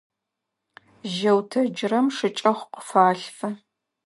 [1.13, 3.49] Жьэу тэджырэм шыкӀэхъу къыфалъфы.